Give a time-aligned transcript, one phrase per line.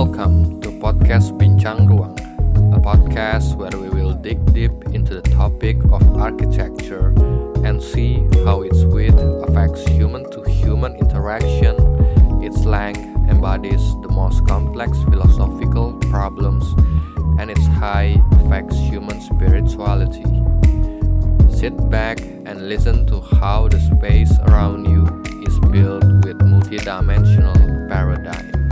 [0.00, 2.16] Welcome to podcast Bincang Ruang,
[2.72, 7.12] a podcast where we will dig deep into the topic of architecture
[7.68, 11.76] and see how its width affects human to human interaction.
[12.40, 16.64] Its length embodies the most complex philosophical problems,
[17.36, 20.24] and its height affects human spirituality.
[21.52, 25.04] Sit back and listen to how the space around you
[25.44, 27.60] is built with multidimensional
[27.92, 28.69] paradigm.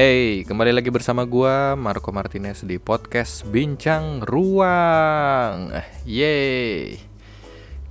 [0.00, 5.76] Hey, kembali lagi bersama gua Marco Martinez di podcast Bincang Ruang.
[6.08, 6.96] Yeay.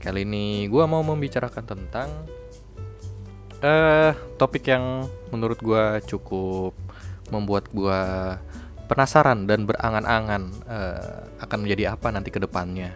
[0.02, 2.10] Kali ini gua mau membicarakan tentang
[3.62, 6.74] eh topik yang menurut gua cukup
[7.30, 8.42] membuat gua
[8.90, 12.90] penasaran dan berangan-angan eh, akan menjadi apa nanti ke depannya.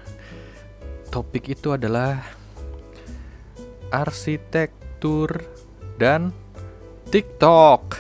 [1.14, 2.18] Topik itu adalah
[3.94, 5.38] arsitektur
[6.02, 6.34] dan
[7.14, 7.94] TikTok.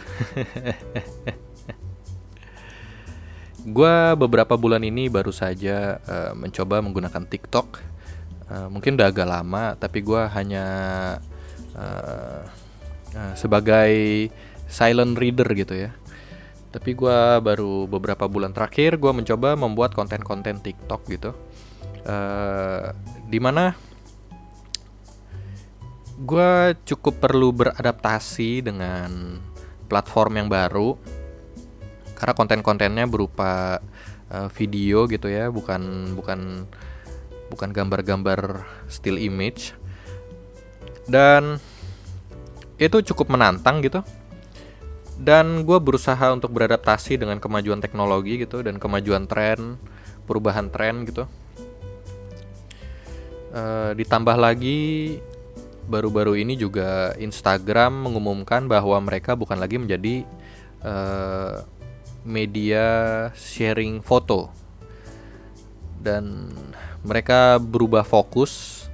[3.62, 7.78] Gua beberapa bulan ini baru saja uh, mencoba menggunakan TikTok.
[8.50, 10.66] Uh, mungkin udah agak lama, tapi gua hanya
[11.78, 12.42] uh,
[13.14, 14.34] uh, sebagai
[14.66, 15.94] silent reader gitu ya.
[16.74, 21.38] Tapi gua baru beberapa bulan terakhir gua mencoba membuat konten-konten TikTok gitu.
[22.02, 22.90] Uh,
[23.30, 23.78] di mana
[26.14, 29.42] gue cukup perlu beradaptasi dengan
[29.90, 30.98] platform yang baru.
[32.14, 33.82] Karena konten-kontennya berupa
[34.32, 36.70] uh, video gitu ya bukan bukan
[37.50, 39.74] bukan gambar-gambar still image.
[41.10, 41.60] Dan
[42.80, 44.02] itu cukup menantang gitu.
[45.14, 49.78] Dan gue berusaha untuk beradaptasi dengan kemajuan teknologi gitu dan kemajuan tren
[50.26, 51.28] perubahan tren gitu.
[53.54, 55.22] Uh, ditambah lagi
[55.88, 60.24] baru-baru ini juga Instagram mengumumkan bahwa mereka bukan lagi menjadi
[60.84, 61.64] uh,
[62.24, 62.86] media
[63.36, 64.52] sharing foto.
[66.04, 66.52] Dan
[67.04, 68.86] mereka berubah fokus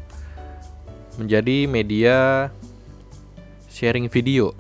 [1.18, 2.50] menjadi media
[3.70, 4.54] sharing video.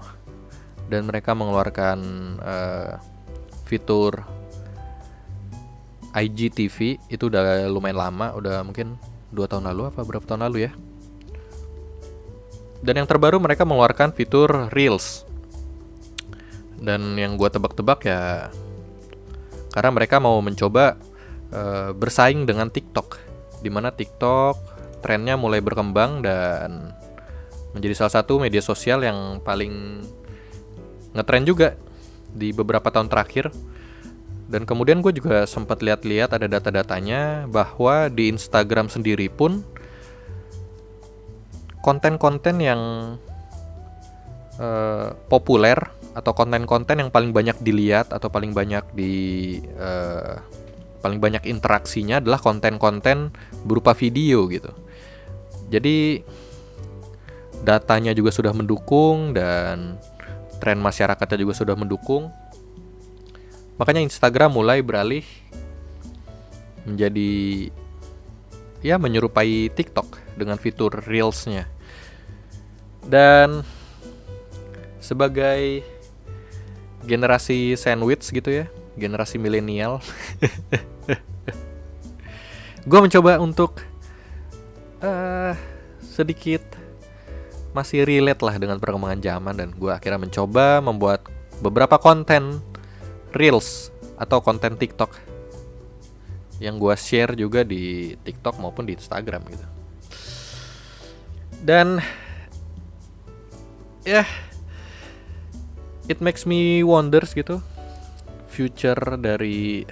[0.89, 1.99] Dan mereka mengeluarkan
[2.41, 2.97] uh,
[3.69, 4.25] fitur
[6.09, 8.97] IGTV itu udah lumayan lama udah mungkin
[9.29, 10.71] dua tahun lalu apa berapa tahun lalu ya
[12.79, 15.27] dan yang terbaru mereka mengeluarkan fitur Reels.
[16.79, 18.47] Dan yang gue tebak-tebak ya
[19.69, 20.95] karena mereka mau mencoba
[21.51, 23.19] uh, bersaing dengan TikTok,
[23.59, 24.55] di mana TikTok
[25.03, 26.95] trennya mulai berkembang dan
[27.75, 30.03] menjadi salah satu media sosial yang paling
[31.13, 31.77] ngetren juga
[32.33, 33.51] di beberapa tahun terakhir.
[34.49, 39.61] Dan kemudian gue juga sempat lihat-lihat ada data-datanya bahwa di Instagram sendiri pun
[41.79, 42.81] konten-konten yang
[44.59, 45.79] uh, populer
[46.13, 49.13] atau konten-konten yang paling banyak dilihat atau paling banyak di
[49.77, 50.41] uh,
[50.99, 53.31] paling banyak interaksinya adalah konten-konten
[53.63, 54.71] berupa video gitu.
[55.71, 56.19] Jadi
[57.63, 59.95] datanya juga sudah mendukung dan
[60.59, 62.27] tren masyarakatnya juga sudah mendukung.
[63.79, 65.23] Makanya Instagram mulai beralih
[66.83, 67.71] menjadi
[68.83, 71.67] ya menyerupai TikTok dengan fitur Reels-nya.
[73.03, 73.67] Dan
[75.03, 75.83] sebagai
[77.03, 79.99] generasi sandwich gitu ya, generasi milenial,
[82.89, 83.83] gue mencoba untuk
[85.03, 85.53] uh,
[86.01, 86.63] sedikit
[87.71, 91.21] masih relate lah dengan perkembangan zaman dan gue akhirnya mencoba membuat
[91.61, 92.59] beberapa konten
[93.35, 95.13] reels atau konten TikTok
[96.59, 99.78] yang gue share juga di TikTok maupun di Instagram gitu.
[101.59, 101.99] Dan
[104.07, 104.27] ya yeah,
[106.09, 107.61] it makes me wonders gitu
[108.49, 109.85] future dari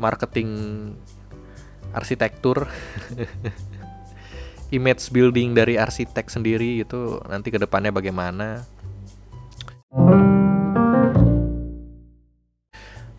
[0.00, 0.50] marketing
[1.94, 2.66] arsitektur
[4.74, 8.66] image building dari arsitek sendiri itu nanti ke depannya bagaimana.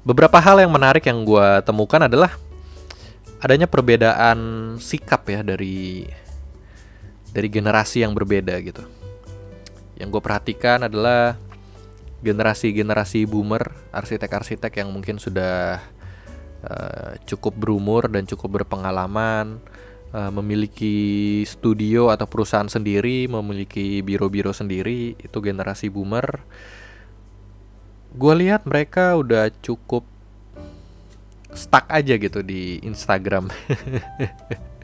[0.06, 2.36] Beberapa hal yang menarik yang gue temukan adalah
[3.42, 4.38] adanya perbedaan
[4.78, 6.06] sikap ya dari
[7.36, 8.88] dari generasi yang berbeda gitu.
[10.00, 11.36] Yang gue perhatikan adalah
[12.24, 15.84] generasi-generasi boomer, arsitek-arsitek yang mungkin sudah
[16.64, 19.60] uh, cukup berumur dan cukup berpengalaman,
[20.16, 26.40] uh, memiliki studio atau perusahaan sendiri, memiliki biro-biro sendiri, itu generasi boomer
[28.16, 30.08] gue lihat mereka udah cukup
[31.52, 33.52] stuck aja gitu di Instagram.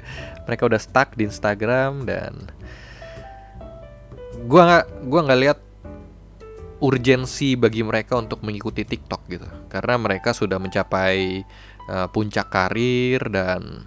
[0.46, 2.50] mereka udah stuck di Instagram dan
[4.46, 5.60] gua nggak gua nggak lihat
[6.82, 9.48] urgensi bagi mereka untuk mengikuti TikTok gitu.
[9.70, 11.46] Karena mereka sudah mencapai
[11.88, 13.86] uh, puncak karir dan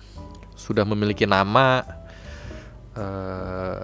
[0.54, 1.82] sudah memiliki nama
[2.94, 3.82] uh,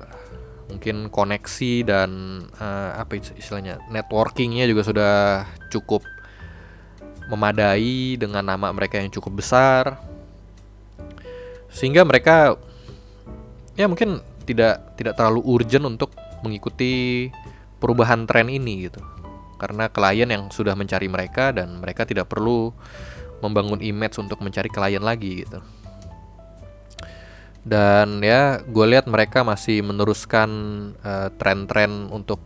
[0.71, 2.11] mungkin koneksi dan
[2.63, 5.15] uh, apa istilahnya networkingnya juga sudah
[5.67, 6.07] cukup
[7.27, 9.99] memadai dengan nama mereka yang cukup besar
[11.71, 12.59] sehingga mereka
[13.79, 16.11] ya mungkin tidak tidak terlalu urgent untuk
[16.43, 17.29] mengikuti
[17.79, 19.01] perubahan tren ini gitu.
[19.61, 22.73] Karena klien yang sudah mencari mereka dan mereka tidak perlu
[23.41, 25.61] membangun image untuk mencari klien lagi gitu.
[27.61, 30.51] Dan ya gue lihat mereka masih meneruskan
[31.05, 32.41] uh, tren-tren untuk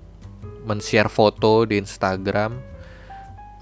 [0.67, 2.75] men-share foto di Instagram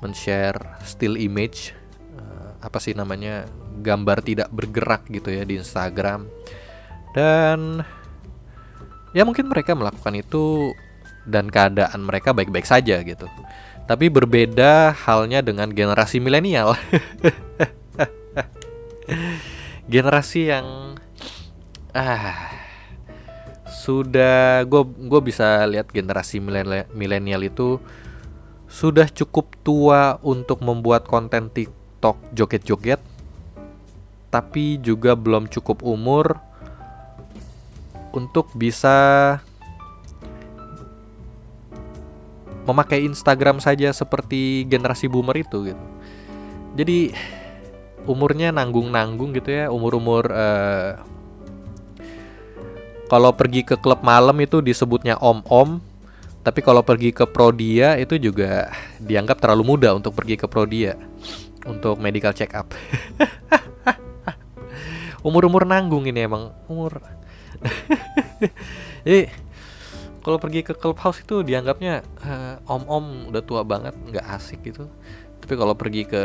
[0.03, 1.71] men-share still image
[2.19, 3.47] uh, apa sih namanya
[3.81, 6.29] gambar tidak bergerak gitu ya di Instagram.
[7.17, 7.81] Dan
[9.17, 10.73] ya mungkin mereka melakukan itu
[11.25, 13.25] dan keadaan mereka baik-baik saja gitu.
[13.87, 16.75] Tapi berbeda halnya dengan generasi milenial.
[19.93, 20.97] Generasi yang
[21.93, 22.49] ah
[23.83, 26.39] sudah gue gue bisa lihat generasi
[26.95, 27.83] milenial itu
[28.71, 33.12] sudah cukup tua untuk membuat konten TikTok joget-joget
[34.33, 36.41] tapi juga belum cukup umur
[38.17, 39.37] untuk bisa
[42.65, 45.85] memakai Instagram saja seperti generasi boomer itu gitu.
[46.73, 47.13] Jadi
[48.09, 50.97] umurnya nanggung-nanggung gitu ya, umur-umur uh,
[53.13, 55.85] kalau pergi ke klub malam itu disebutnya om-om,
[56.41, 60.97] tapi kalau pergi ke Prodia itu juga dianggap terlalu muda untuk pergi ke Prodia
[61.69, 62.73] untuk medical check up.
[65.23, 66.99] Umur-umur nanggung ini emang umur.
[69.07, 69.31] Jadi
[70.23, 74.87] kalau pergi ke clubhouse itu dianggapnya uh, om-om udah tua banget, nggak asik gitu.
[75.43, 76.23] Tapi kalau pergi ke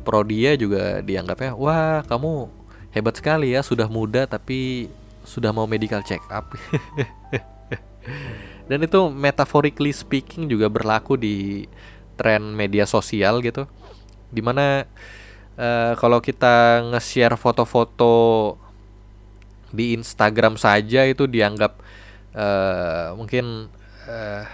[0.00, 2.48] Prodia juga dianggapnya wah kamu
[2.96, 4.88] hebat sekali ya sudah muda tapi
[5.28, 6.48] sudah mau medical check up.
[8.70, 11.68] Dan itu metaphorically speaking juga berlaku di
[12.16, 13.68] tren media sosial gitu.
[14.32, 14.88] Di mana
[15.56, 18.54] uh, kalau kita nge-share foto-foto
[19.72, 21.76] di Instagram saja itu dianggap
[22.32, 23.68] uh, mungkin
[24.08, 24.44] uh,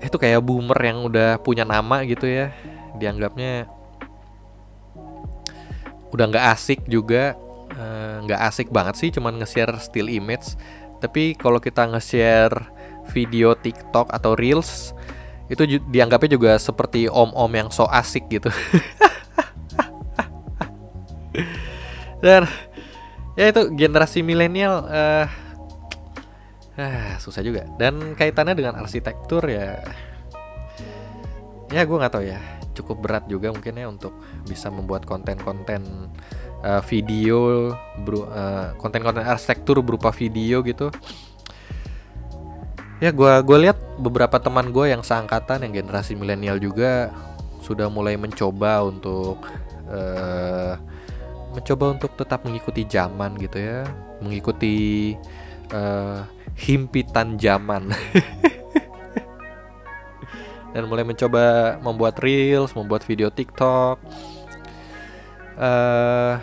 [0.00, 2.54] itu kayak boomer yang udah punya nama gitu ya.
[2.96, 3.68] Dianggapnya
[6.10, 7.36] udah nggak asik juga
[8.26, 10.56] nggak uh, asik banget sih cuman nge-share still image.
[11.00, 12.52] Tapi kalau kita nge-share
[13.12, 14.92] video TikTok atau Reels
[15.50, 18.54] itu dianggapnya juga seperti om-om yang so asik gitu
[22.20, 22.44] dan
[23.34, 25.26] ya itu generasi milenial uh,
[26.76, 27.64] uh, susah juga.
[27.80, 29.80] Dan kaitannya dengan arsitektur ya
[31.70, 32.40] ya gue nggak tahu ya.
[32.76, 34.14] Cukup berat juga mungkin ya untuk
[34.46, 36.12] bisa membuat konten-konten
[36.64, 40.88] uh, video bro, uh, konten-konten arsitektur berupa video gitu.
[43.00, 47.08] Ya gue gue lihat beberapa teman gue yang seangkatan yang generasi milenial juga
[47.64, 49.40] sudah mulai mencoba untuk
[49.88, 50.76] uh,
[51.52, 53.86] mencoba untuk tetap mengikuti zaman gitu ya.
[54.22, 55.14] Mengikuti
[55.74, 56.26] uh,
[56.58, 57.90] himpitan zaman.
[60.74, 63.98] Dan mulai mencoba membuat reels membuat video TikTok.
[65.60, 66.38] Uh,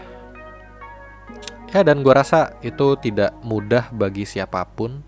[1.74, 5.00] ya dan gue rasa itu tidak mudah bagi siapa pun.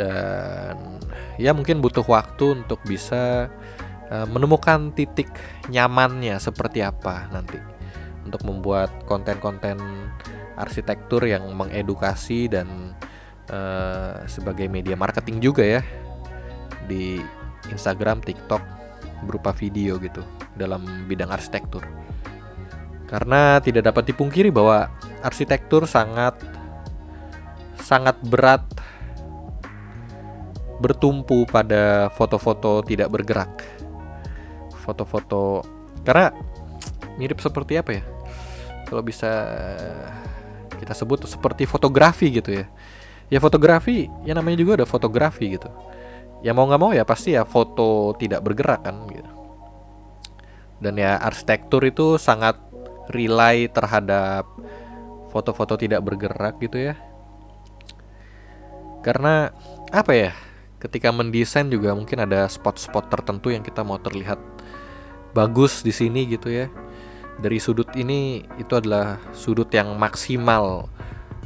[0.00, 1.04] Dan
[1.36, 3.52] ya mungkin butuh waktu untuk bisa
[4.08, 5.28] uh, menemukan titik
[5.68, 7.77] nyamannya seperti apa nanti
[8.28, 9.80] untuk membuat konten-konten
[10.60, 12.92] arsitektur yang mengedukasi dan
[13.48, 15.82] uh, sebagai media marketing juga ya
[16.88, 17.20] di
[17.68, 18.62] Instagram, TikTok
[19.28, 20.22] berupa video gitu
[20.54, 21.82] dalam bidang arsitektur.
[23.08, 24.92] Karena tidak dapat dipungkiri bahwa
[25.24, 26.36] arsitektur sangat
[27.80, 28.62] sangat berat
[30.78, 33.50] bertumpu pada foto-foto tidak bergerak.
[34.84, 35.64] Foto-foto
[36.04, 36.32] karena
[37.18, 38.02] mirip seperti apa ya?
[38.88, 39.30] Kalau bisa
[40.80, 42.66] kita sebut seperti fotografi gitu ya.
[43.28, 45.68] Ya fotografi, ya namanya juga ada fotografi gitu.
[46.40, 49.30] Ya mau nggak mau ya pasti ya foto tidak bergerak kan gitu.
[50.80, 52.56] Dan ya arsitektur itu sangat
[53.12, 54.48] rely terhadap
[55.28, 56.96] foto-foto tidak bergerak gitu ya
[59.02, 59.54] karena
[59.88, 60.32] apa ya
[60.82, 64.38] ketika mendesain juga mungkin ada spot-spot tertentu yang kita mau terlihat
[65.32, 66.66] bagus di sini gitu ya
[67.38, 70.90] dari sudut ini itu adalah sudut yang maksimal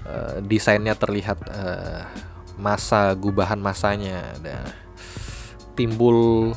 [0.08, 2.08] uh, desainnya terlihat uh,
[2.56, 4.64] masa gubahan masanya dan
[5.76, 6.52] timbul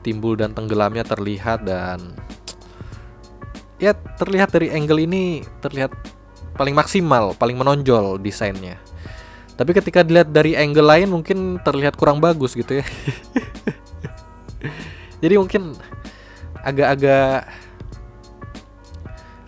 [0.00, 2.14] timbul dan tenggelamnya terlihat dan
[3.76, 5.92] ya terlihat dari angle ini terlihat
[6.56, 8.80] paling maksimal, paling menonjol desainnya.
[9.56, 12.84] Tapi ketika dilihat dari angle lain mungkin terlihat kurang bagus gitu ya.
[15.22, 15.72] Jadi mungkin
[16.60, 17.48] agak-agak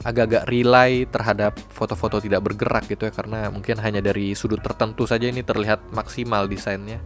[0.07, 5.27] agak-agak relay terhadap foto-foto tidak bergerak gitu ya karena mungkin hanya dari sudut tertentu saja
[5.27, 7.03] ini terlihat maksimal desainnya.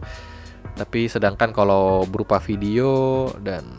[0.77, 3.77] Tapi sedangkan kalau berupa video dan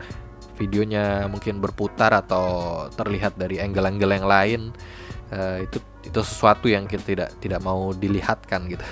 [0.54, 4.60] videonya mungkin berputar atau terlihat dari angle-angle yang lain
[5.34, 8.86] uh, itu itu sesuatu yang kita tidak tidak mau dilihatkan gitu.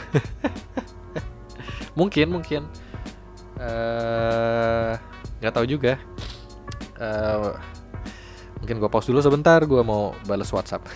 [1.99, 2.62] mungkin mungkin
[3.61, 4.93] eh,
[5.38, 6.00] nggak uh, tahu juga.
[6.99, 7.59] Uh,
[8.62, 10.87] Mungkin gue pause dulu sebentar, gue mau balas WhatsApp.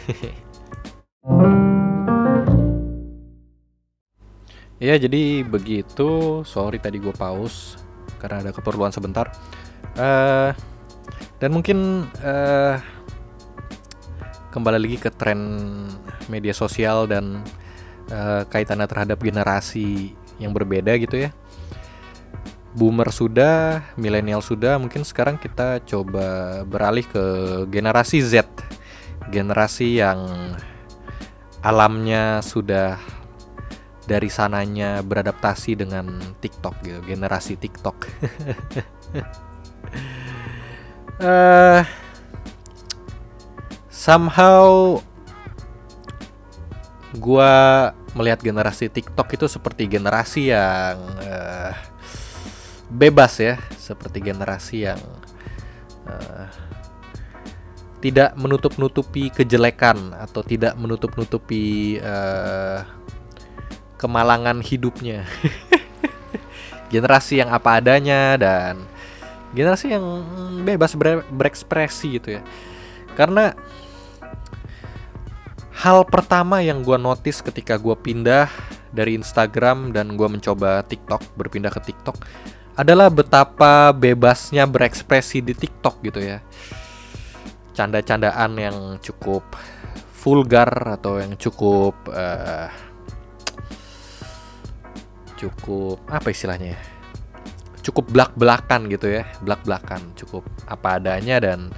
[4.86, 6.46] ya jadi begitu.
[6.46, 7.74] Sorry tadi gue pause
[8.22, 9.34] karena ada keperluan sebentar.
[9.98, 10.54] Uh,
[11.42, 12.78] dan mungkin uh,
[14.54, 15.42] kembali lagi ke tren
[16.30, 17.42] media sosial dan
[18.14, 21.34] uh, kaitannya terhadap generasi yang berbeda gitu ya
[22.76, 27.24] boomer sudah, milenial sudah, mungkin sekarang kita coba beralih ke
[27.72, 28.44] generasi Z.
[29.32, 30.20] Generasi yang
[31.64, 33.00] alamnya sudah
[34.04, 37.96] dari sananya beradaptasi dengan TikTok gitu, generasi TikTok.
[41.18, 41.80] uh,
[44.06, 45.00] somehow
[47.16, 51.95] gua melihat generasi TikTok itu seperti generasi yang uh,
[52.86, 55.00] bebas ya seperti generasi yang
[56.06, 56.46] uh,
[57.98, 62.86] tidak menutup-nutupi kejelekan atau tidak menutup-nutupi uh,
[63.98, 65.26] kemalangan hidupnya.
[66.92, 68.86] Generasi yang apa adanya dan
[69.50, 70.04] generasi yang
[70.62, 72.42] bebas ber berekspresi gitu ya.
[73.18, 73.56] Karena
[75.82, 78.46] hal pertama yang gue notice ketika gue pindah
[78.94, 82.16] dari Instagram dan gue mencoba TikTok berpindah ke TikTok
[82.76, 86.44] adalah betapa bebasnya berekspresi di TikTok gitu ya.
[87.72, 89.42] Canda-candaan yang cukup
[90.12, 92.68] vulgar atau yang cukup uh,
[95.40, 96.80] cukup apa istilahnya ya?
[97.80, 101.70] Cukup belak-belakan gitu ya, belak-belakan, cukup apa adanya dan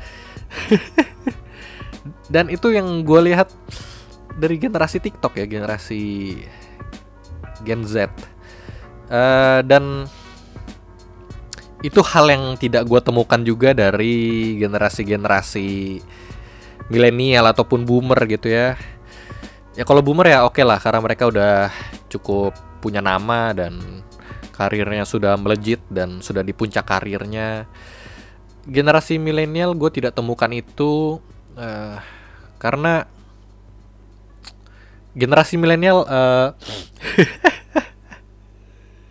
[2.35, 3.53] dan itu yang gue lihat
[4.35, 6.35] dari generasi TikTok ya, generasi
[7.63, 8.11] Gen Z.
[9.09, 10.05] Uh, dan
[11.79, 16.03] itu hal yang tidak gue temukan juga dari generasi-generasi
[16.91, 18.75] milenial ataupun boomer gitu ya.
[19.79, 21.71] Ya kalau boomer ya oke okay lah karena mereka udah
[22.11, 22.51] cukup
[22.83, 24.03] punya nama dan
[24.51, 27.71] karirnya sudah melejit dan sudah di puncak karirnya.
[28.67, 31.23] Generasi milenial gue tidak temukan itu
[31.55, 32.03] uh,
[32.59, 33.07] karena
[35.15, 36.55] generasi milenial uh,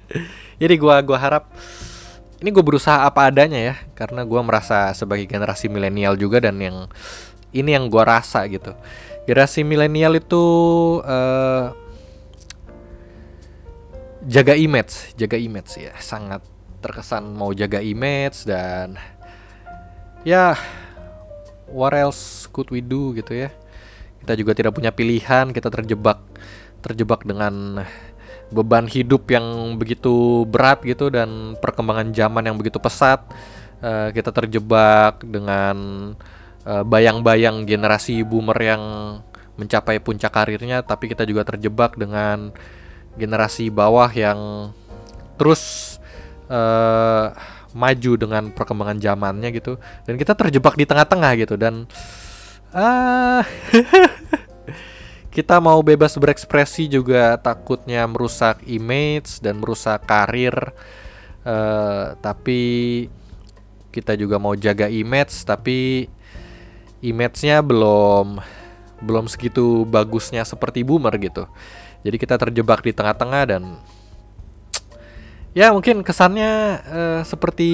[0.62, 1.52] jadi gue gua harap
[2.38, 6.86] ini gue berusaha apa adanya ya karena gue merasa sebagai generasi milenial juga dan yang
[7.50, 8.78] ini yang gue rasa gitu.
[9.26, 10.44] Generasi milenial itu
[11.02, 11.74] uh,
[14.30, 15.94] jaga image jaga image ya.
[15.98, 16.46] Sangat
[16.78, 19.02] terkesan mau jaga image dan
[20.22, 20.54] ya
[21.74, 23.50] what else could we do gitu ya.
[24.22, 26.22] Kita juga tidak punya pilihan kita terjebak
[26.86, 27.82] terjebak dengan
[28.48, 33.28] beban hidup yang begitu berat gitu dan perkembangan zaman yang begitu pesat
[33.84, 35.78] uh, kita terjebak dengan
[36.64, 38.84] eh, bayang-bayang generasi boomer yang
[39.60, 42.56] mencapai puncak karirnya tapi kita juga terjebak dengan
[43.18, 44.72] generasi bawah yang
[45.36, 45.96] terus
[46.48, 47.34] uh,
[47.78, 49.78] maju dengan perkembangan zamannya gitu.
[50.10, 51.86] Dan kita terjebak di tengah-tengah gitu dan
[52.74, 53.42] uh,
[55.38, 60.74] kita mau bebas berekspresi juga takutnya merusak image dan merusak karir.
[61.46, 63.06] Uh, tapi
[63.94, 66.10] kita juga mau jaga image tapi
[67.06, 68.42] image-nya belum
[69.06, 71.46] belum segitu bagusnya seperti boomer gitu.
[72.02, 73.78] Jadi kita terjebak di tengah-tengah dan
[75.54, 77.70] ya mungkin kesannya uh, seperti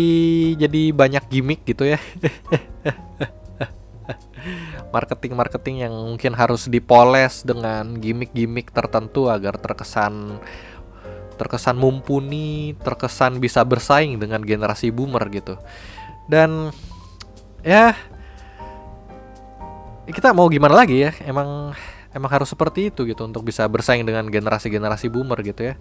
[0.59, 1.99] jadi banyak gimmick gitu ya
[4.93, 10.37] marketing-marketing yang mungkin harus dipoles dengan gimmick-gimmick tertentu agar terkesan
[11.33, 15.57] terkesan mumpuni, terkesan bisa bersaing dengan generasi boomer gitu.
[16.29, 16.69] Dan
[17.65, 17.97] ya
[20.05, 21.11] kita mau gimana lagi ya?
[21.25, 21.73] Emang
[22.13, 25.75] emang harus seperti itu gitu untuk bisa bersaing dengan generasi-generasi boomer gitu ya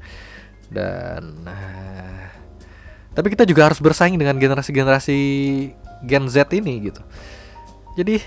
[0.73, 2.26] dan uh,
[3.12, 5.21] tapi kita juga harus bersaing dengan generasi-generasi
[6.09, 7.04] Gen Z ini gitu
[7.99, 8.23] jadi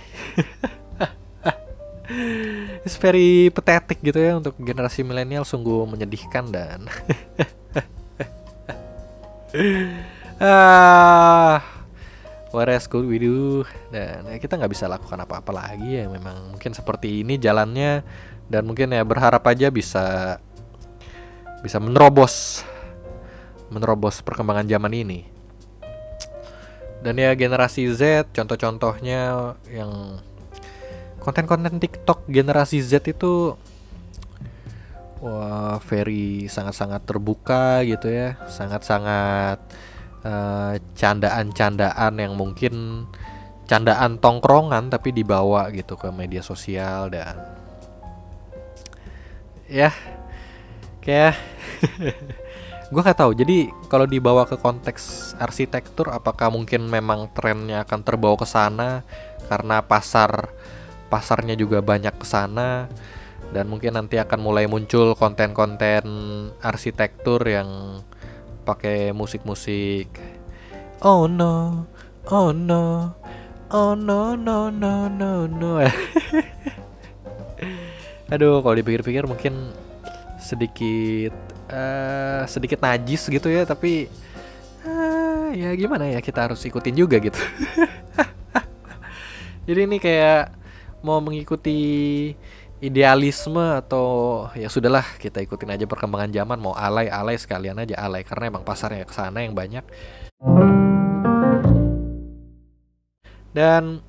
[2.85, 6.85] it's very pathetic gitu ya untuk generasi milenial sungguh menyedihkan dan
[10.43, 11.75] ah
[12.55, 13.67] what else could we do?
[13.91, 17.99] Dan ya, kita nggak bisa lakukan apa-apa lagi ya memang mungkin seperti ini jalannya
[18.47, 20.39] dan mungkin ya berharap aja bisa
[21.59, 22.63] bisa menerobos
[23.67, 25.34] menerobos perkembangan zaman ini
[27.05, 30.17] dan ya generasi Z contoh-contohnya yang
[31.21, 33.53] konten-konten TikTok generasi Z itu
[35.21, 38.41] wah very sangat-sangat terbuka gitu ya.
[38.49, 39.61] Sangat-sangat
[40.25, 43.05] uh, candaan-candaan yang mungkin
[43.69, 47.33] candaan tongkrongan tapi dibawa gitu ke media sosial dan
[49.65, 49.89] ya
[51.01, 51.33] kayak
[52.89, 53.31] gue nggak tahu.
[53.33, 59.01] Jadi kalau dibawa ke konteks arsitektur apakah mungkin memang trennya akan terbawa ke sana?
[59.49, 60.53] Karena pasar
[61.09, 62.89] pasarnya juga banyak ke sana.
[63.53, 66.03] Dan mungkin nanti akan mulai muncul konten-konten
[66.59, 68.01] arsitektur yang
[68.65, 70.09] pakai musik-musik.
[71.05, 71.85] Oh no
[72.25, 73.13] oh no
[73.69, 75.71] oh no no no no no.
[78.33, 79.69] Aduh kalau dipikir-pikir mungkin
[80.41, 81.33] sedikit
[81.69, 84.09] uh, sedikit najis gitu ya tapi
[84.85, 87.35] uh, ya gimana ya kita harus ikutin juga gitu.
[89.65, 90.53] Jadi ini kayak
[91.01, 92.33] mau mengikuti
[92.83, 98.21] idealisme atau ya sudahlah kita ikutin aja perkembangan zaman mau alay alay sekalian aja alay
[98.21, 99.81] karena emang pasarnya ke sana yang banyak.
[103.55, 104.03] Dan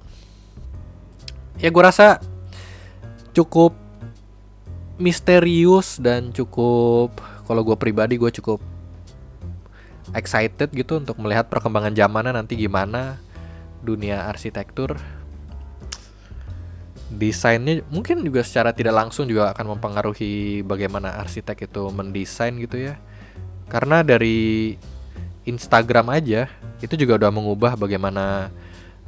[1.57, 2.21] ya gue rasa
[3.33, 3.87] cukup
[4.99, 7.13] misterius dan cukup
[7.47, 8.61] kalau gue pribadi gue cukup
[10.15, 13.19] excited gitu untuk melihat perkembangan zamannya nanti gimana
[13.83, 14.99] dunia arsitektur.
[17.07, 22.99] Desainnya mungkin juga secara tidak langsung juga akan mempengaruhi bagaimana arsitek itu mendesain gitu ya.
[23.71, 24.75] Karena dari
[25.47, 26.51] Instagram aja
[26.83, 28.51] itu juga udah mengubah bagaimana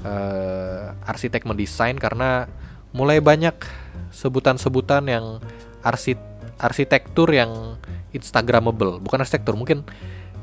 [0.06, 2.46] uh, arsitek mendesain karena
[2.94, 3.54] mulai banyak
[4.14, 5.26] sebutan-sebutan yang
[5.82, 6.18] arsit
[6.58, 7.78] arsitektur yang
[8.12, 9.84] instagramable bukan arsitektur mungkin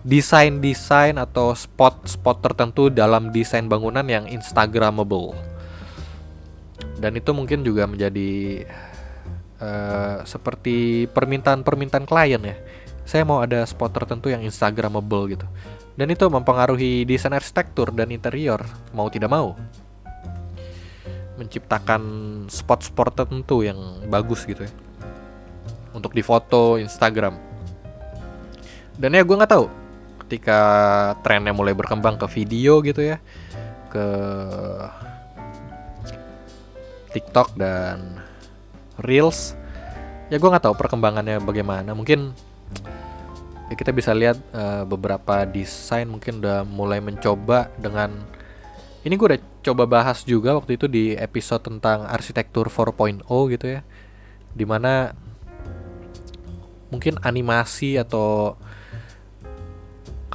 [0.06, 5.34] desain-desain atau spot-spot tertentu dalam desain bangunan yang instagramable.
[7.01, 8.63] Dan itu mungkin juga menjadi
[9.58, 12.56] uh, seperti permintaan-permintaan klien ya.
[13.01, 15.45] Saya mau ada spot tertentu yang instagramable gitu.
[15.97, 18.62] Dan itu mempengaruhi desain arsitektur dan interior
[18.93, 19.58] mau tidak mau.
[21.41, 22.01] Menciptakan
[22.45, 24.71] spot-spot tertentu yang bagus gitu ya.
[25.97, 27.54] Untuk difoto Instagram
[28.99, 29.67] dan ya gue nggak tahu.
[30.25, 30.60] Ketika
[31.21, 33.21] trennya mulai berkembang ke video gitu ya
[33.93, 34.08] ke
[37.13, 38.19] TikTok dan
[38.99, 39.55] Reels
[40.27, 41.93] ya gue nggak tahu perkembangannya bagaimana.
[41.93, 42.34] Mungkin
[43.69, 48.13] ya kita bisa lihat uh, beberapa desain mungkin udah mulai mencoba dengan
[49.05, 53.21] ini gue udah coba bahas juga waktu itu di episode tentang arsitektur 4.0
[53.53, 53.81] gitu ya.
[54.55, 55.13] Di mana
[56.89, 58.58] mungkin animasi atau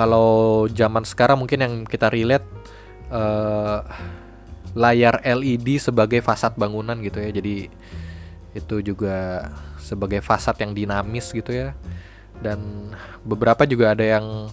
[0.01, 2.49] kalau zaman sekarang mungkin yang kita relate
[3.13, 3.85] uh,
[4.73, 7.29] layar LED sebagai fasad bangunan gitu ya.
[7.29, 7.69] Jadi
[8.57, 9.45] itu juga
[9.77, 11.77] sebagai fasad yang dinamis gitu ya.
[12.41, 12.89] Dan
[13.29, 14.49] beberapa juga ada yang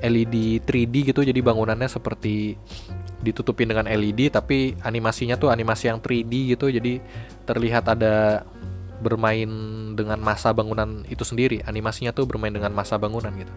[0.00, 2.56] LED 3D gitu jadi bangunannya seperti
[3.20, 7.00] ditutupin dengan LED tapi animasinya tuh animasi yang 3D gitu jadi
[7.48, 8.44] terlihat ada
[9.00, 9.48] bermain
[9.96, 13.52] dengan masa bangunan itu sendiri animasinya tuh bermain dengan masa bangunan gitu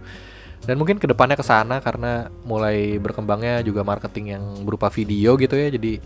[0.68, 5.56] dan mungkin ke depannya ke sana karena mulai berkembangnya juga marketing yang berupa video gitu
[5.56, 5.72] ya.
[5.72, 6.04] Jadi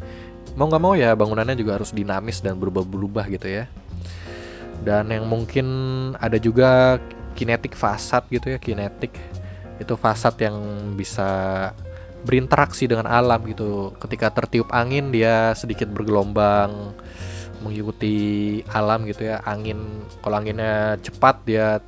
[0.54, 3.66] mau nggak mau ya bangunannya juga harus dinamis dan berubah-berubah gitu ya.
[4.84, 5.68] Dan yang mungkin
[6.20, 7.00] ada juga
[7.34, 9.16] kinetik fasad gitu ya kinetik.
[9.82, 10.56] Itu fasad yang
[10.94, 11.72] bisa
[12.24, 13.92] berinteraksi dengan alam gitu.
[13.98, 16.94] Ketika tertiup angin dia sedikit bergelombang
[17.66, 19.42] mengikuti alam gitu ya.
[19.44, 21.82] Angin kalau anginnya cepat dia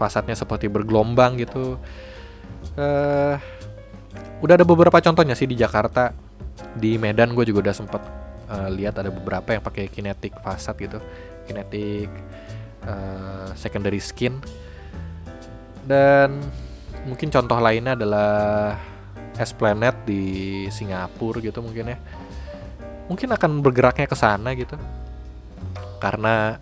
[0.00, 1.76] fasadnya seperti bergelombang gitu.
[2.80, 3.36] Uh,
[4.40, 6.16] udah ada beberapa contohnya sih di Jakarta.
[6.72, 8.00] Di Medan gue juga udah sempet
[8.48, 10.96] uh, lihat ada beberapa yang pakai kinetic fasad gitu.
[11.44, 12.08] Kinetic
[12.88, 14.40] uh, secondary skin.
[15.84, 16.40] Dan
[17.04, 18.80] mungkin contoh lainnya adalah
[19.36, 20.22] Esplanade di
[20.72, 21.98] Singapura gitu mungkin ya.
[23.12, 24.80] Mungkin akan bergeraknya ke sana gitu.
[26.00, 26.56] Karena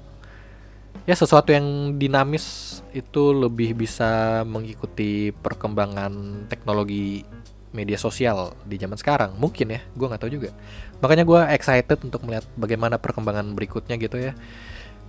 [1.08, 7.24] ya sesuatu yang dinamis itu lebih bisa mengikuti perkembangan teknologi
[7.72, 9.32] media sosial di zaman sekarang.
[9.40, 10.52] Mungkin ya gue nggak tahu juga.
[11.00, 14.36] Makanya gue excited untuk melihat bagaimana perkembangan berikutnya gitu ya.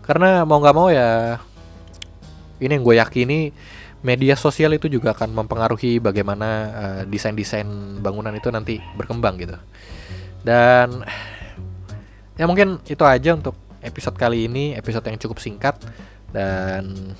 [0.07, 1.35] Karena mau nggak mau ya
[2.63, 3.39] ini yang gue yakini
[3.99, 7.67] media sosial itu juga akan mempengaruhi bagaimana uh, desain-desain
[7.99, 9.59] bangunan itu nanti berkembang gitu.
[10.47, 11.03] Dan
[12.39, 15.75] ya mungkin itu aja untuk episode kali ini episode yang cukup singkat
[16.29, 17.15] dan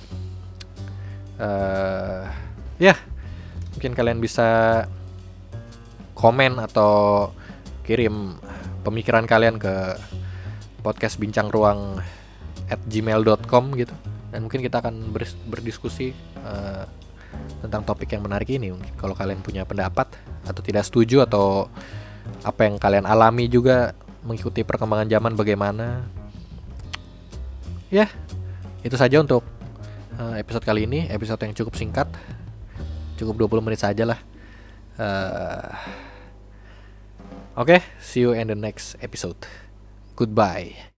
[1.40, 2.28] uh,
[2.76, 2.94] ya
[3.74, 4.84] mungkin kalian bisa
[6.14, 7.32] komen atau
[7.84, 8.36] kirim
[8.84, 9.96] pemikiran kalian ke
[10.84, 12.00] podcast bincang ruang
[12.68, 13.92] at gmail.com gitu.
[14.30, 15.10] Dan mungkin kita akan
[15.50, 16.14] berdiskusi
[16.46, 16.86] uh,
[17.64, 20.06] tentang topik yang menarik ini mungkin kalau kalian punya pendapat
[20.46, 21.66] atau tidak setuju atau
[22.46, 23.92] apa yang kalian alami juga
[24.22, 26.06] mengikuti perkembangan zaman bagaimana
[27.90, 28.06] ya
[28.80, 29.44] itu saja untuk
[30.16, 31.10] uh, episode kali ini.
[31.10, 32.08] Episode yang cukup singkat.
[33.20, 34.20] Cukup 20 menit saja lah.
[34.96, 35.68] Uh,
[37.56, 39.36] oke okay, see you in the next episode.
[40.16, 40.89] Goodbye